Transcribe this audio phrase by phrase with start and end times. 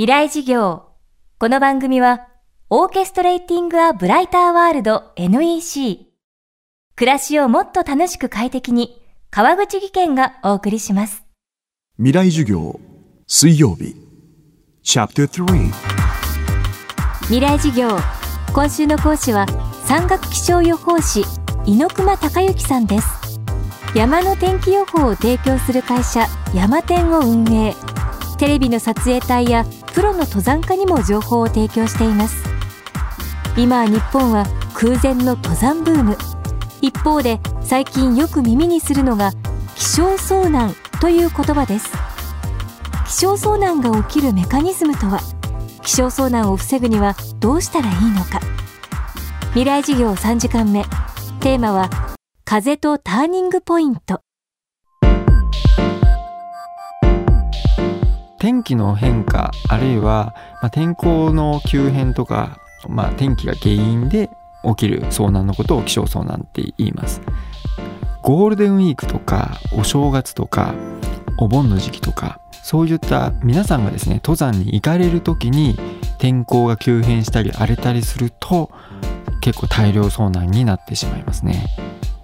[0.00, 0.84] 未来事業。
[1.38, 2.26] この番組は、
[2.70, 6.06] オーケストレーティング・ア・ブライター・ワールド NEC。
[6.96, 11.22] 暮らしをもっと楽しく快適に、川口義賢がお送りします。
[11.98, 12.80] 未来授業
[13.26, 13.94] 水曜日
[14.82, 15.70] チャプター3
[17.24, 17.90] 未来事業。
[18.54, 19.44] 今週の講師は、
[19.84, 21.26] 山岳気象予報士、
[21.66, 23.38] 猪熊隆之さんです。
[23.94, 27.74] 山の天気予報を提供する会社、山天を運営。
[28.38, 29.66] テレビの撮影隊や
[30.00, 32.42] プロの登山家にも情報を提供しています。
[33.54, 36.16] 今日本は空前の登山ブーム。
[36.80, 39.32] 一方で最近よく耳にするのが
[39.76, 41.92] 気象遭難という言葉です。
[43.06, 45.20] 気象遭難が起きるメカニズムとは
[45.82, 48.40] 気象遭難を防ぐにはどうしたらいいのか。
[49.48, 50.82] 未来事業3時間目。
[51.40, 51.90] テーマは
[52.46, 54.22] 風とターニングポイント。
[58.40, 62.58] 天気の変化あるいは、まあ、天候の急変とか、
[62.88, 64.30] まあ、天気が原因で
[64.64, 67.20] 起きる遭難のことを気象遭難って言います。
[68.22, 70.74] ゴールデンウィークとかお正月とか
[71.38, 75.78] お盆の時期とかそういった皆さんがですね登山に行かれる時に
[76.18, 78.70] 天候が急変したり荒れたりすると
[79.40, 81.66] 結構大量遭難になってしまいますね。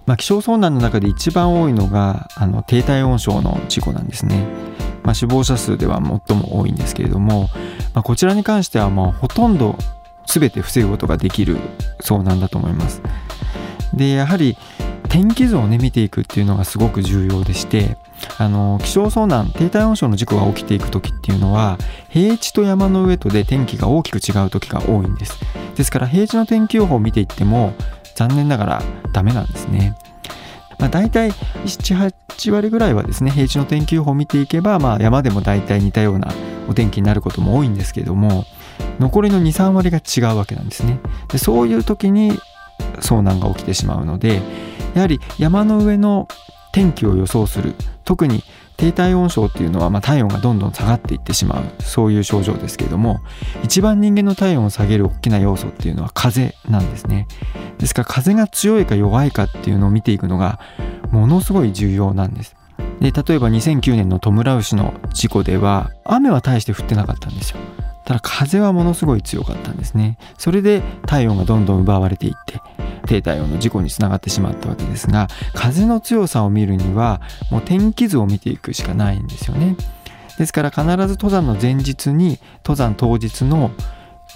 [0.07, 4.43] まあ、気象遭難の中で一番多いのがあの低体温症の事故なんですね
[5.07, 7.47] まあ、死亡者数では最も多いんですけれども、
[7.93, 9.77] まあ、こちらに関してはまあほとんど
[10.25, 11.55] 全て防ぐことができる
[12.01, 13.01] 遭難だと思います。
[13.93, 14.57] でやはり
[15.07, 17.95] 天気図をね見ていくっていうのがすごく重要でして
[18.37, 21.77] あの気象遭難低体温症の事故が起きていく時っていうのは
[22.09, 25.39] 平地と山の上とで天気が大きく違う時が多いんです
[25.75, 27.73] ですから平地の天気予報を見ていっても
[28.17, 29.95] 残念ながらダメなんですね。
[30.79, 31.29] まあ、大体
[31.65, 36.33] 78割ぐらいはですね平地の天気予報を見ていけば、まあ、山でも大体似たような
[36.67, 38.45] お天気になることも多いんですけども
[38.99, 40.99] 残りの23割が違うわけなんですね。
[41.29, 42.31] でそういう時に
[42.99, 44.41] 遭難が起きてしまうので
[44.95, 46.27] やはり山の上の
[46.71, 48.43] 天気を予想する特に
[48.77, 53.21] 低体温症っていうのは、まあ、体温がどんどん下がっていってしまうそういう症状ですけれども
[53.63, 57.27] 一番人間の体温を下げる大きな要素っていうのは風なんですね。
[57.79, 58.01] ですか？
[58.01, 60.59] ら風が強いか弱いかっていうのを見ていくのが
[61.11, 62.55] ものすごい重要なんです。
[62.99, 67.57] で例えば2009年のトムラウシの事故では雨は大して降ってなかったんですよ。
[68.05, 70.17] ただ風はものすごい強かったんですね。
[70.37, 72.61] それで体温がどんどん奪われていって
[73.05, 77.21] 低体温の事故につながってしまったわけですが風の強さを見るには
[77.51, 79.75] もう天気図を見ていくしかないんですよね。
[80.37, 83.71] ですから必ず登山の前日に登山当日の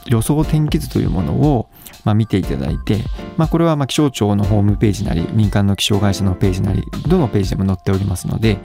[0.08, 1.68] 予想天気図というものを
[2.04, 3.00] まあ、見ていただいて、
[3.38, 8.60] まあ、これはまあ気象庁のホームページなり民間の気象会社のページなりどのページでも載っておりますので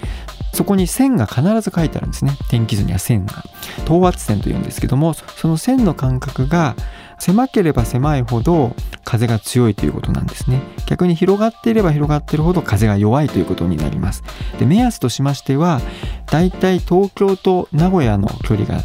[0.55, 2.33] そこに線が必ず書いてあるんですね。
[2.49, 3.45] 天気図には線が。
[3.85, 6.77] 等圧線というんですけどもその線の間隔が
[7.19, 8.75] 狭ければ狭いほど
[9.05, 10.63] 風が強いということなんですね。
[10.87, 14.23] 逆に広がっていれば広がっているほど風が弱いということになります。
[14.59, 15.83] で目安としましては
[16.27, 18.83] だいたい東京と名古屋の距離が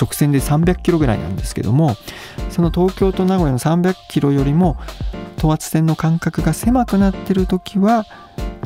[0.00, 1.96] 直線で300キロぐらいなんですけども
[2.50, 4.76] その東京と名古屋の300キロよりも
[5.38, 8.06] 等圧線の間隔が狭くなってる時は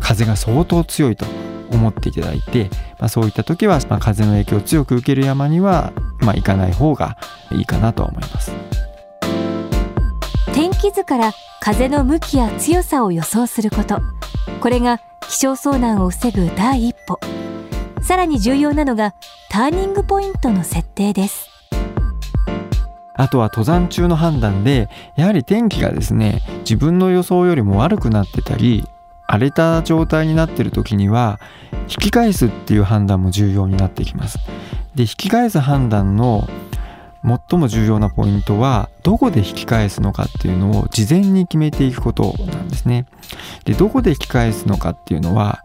[0.00, 1.26] 風が相当強いと
[1.70, 2.68] 思っていただいて、
[2.98, 7.16] まあ、そういった時は、まあ、風の影響を強く受ける山には、まあ、行かない方が
[7.52, 8.52] いいかなと思います。
[10.52, 14.00] 天気図から風の向きや強さを予想すること。
[14.60, 17.18] これが気象遭難を防ぐ第一歩。
[18.03, 19.15] さらに重要なのが
[19.50, 21.49] ターニングポイントの設定です。
[23.15, 28.87] あとは登山中の判断でやはり天気がですね自分の予想よりも悪くなってたり
[29.27, 31.39] 荒れた状態になってる時には
[31.83, 34.39] 引き返すっていう判断も重要になってきます。
[34.94, 36.49] で引き返す判断の
[37.22, 43.06] 最も重要なポイントはどこで引き返すのかっていうのを事前に決めていくことなんですね。
[43.65, 45.65] でどこで引き返すのかっていうのは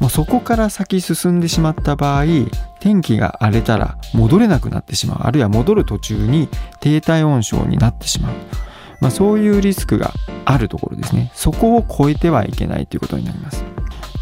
[0.00, 2.24] もうそこから先進んでしまった場合
[2.80, 5.18] 天気が荒れたら戻れなくなってしまう。
[5.22, 6.48] あるいは戻る途中に
[6.80, 8.32] 低体温症になってしまう、
[9.00, 10.12] まあ、そういうリスクが
[10.46, 11.30] あるところですね。
[11.34, 13.62] そこを超えてはいけないということになります。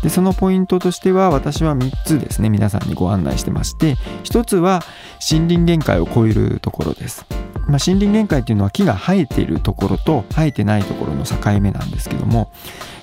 [0.03, 3.95] でそのポイントとしては私は3つですね皆さんにご案内してまして。
[4.25, 4.83] 1つは
[5.31, 7.25] 森林限界を超えるところです。
[7.69, 12.51] まあ、森林限界っていうのは木が生えているところと生えてないところの境目なんですけども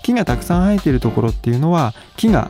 [0.02, 2.50] 木がたくさん生えているところっていうのは木が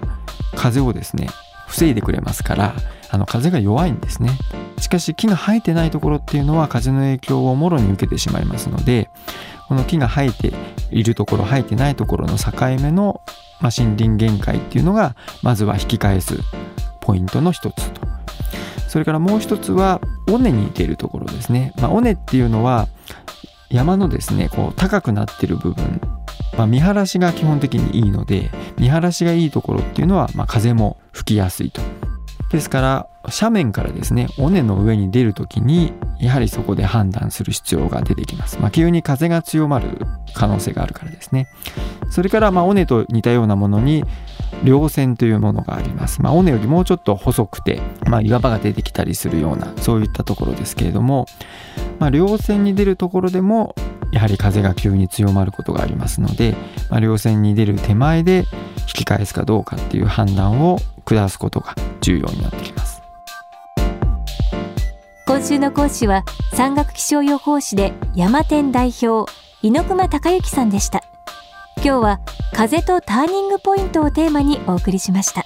[0.55, 1.27] 風をですね
[1.67, 2.75] 防いでくれますから
[3.11, 4.31] あの風が弱いんですね。
[4.79, 9.09] しかし木が生えてないところっていうのは風の影響をもろに受けてしまいますので
[9.67, 10.53] この木が生えて
[10.91, 12.51] いるところ生えてないところの境
[12.81, 13.21] 目の、
[13.61, 16.39] まあ、森林限界っていうのがまずは引き返す
[16.99, 18.14] ポイントの一つと。
[18.95, 19.99] それからもう一つは
[20.31, 22.87] 尾根に出るところですね、まあ、尾根っていうのは
[23.69, 25.99] 山のですねこう高くなってる部分、
[26.57, 31.81] まあ、見晴らしが基本的にいいので見晴らしがいいところっていうのは、まあ、風も吹きやすいと。
[32.51, 35.91] ですから斜面からですね尾根の上に出る時に
[36.21, 39.99] やはりそこで判断する必要が出てきます、まあ、急に風が強まる
[40.35, 41.49] 可能性があるからですね。
[42.09, 44.05] それからまあ尾根と似たようなものに
[44.63, 51.25] 稜線というものがあります、まあ、尾根よりもうちょっと細くて、まあ、岩場が出てきたりするようなそういったところですけれども、
[51.99, 53.75] まあ、稜線に出るところでも
[54.11, 56.55] やはり風が急に強まることがありますので、
[56.89, 58.45] まあ、稜線に出る手前で
[58.87, 63.01] 引き返すかどうかっていう判断を下すことが重要になってきます。
[65.27, 69.29] 今週の講師は山岳気象予報士で山天代表
[69.63, 71.03] 猪熊隆之さんでした。
[71.85, 72.19] 今日は
[72.51, 75.43] 風とターニングポイントをテーマにお送りしました。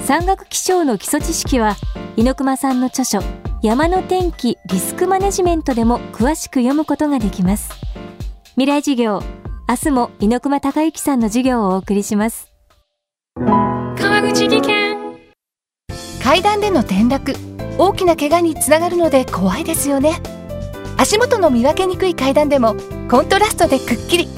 [0.00, 1.76] 山岳気象の基礎知識は
[2.16, 3.20] 猪熊さんの著書
[3.60, 7.74] 山の天気リスクマネジメントでも詳しく読むことができます。
[8.52, 9.22] 未来授業
[9.68, 12.50] 明日も猪熊隆之さんの授業をお送りします。
[13.36, 14.96] 川口技研。
[16.24, 17.34] 階段での転落
[17.76, 20.22] 大きな怪我につながるので怖いですよね。
[20.96, 22.76] 足元の見分けにくい階段でも
[23.10, 24.37] コントラストでくっきり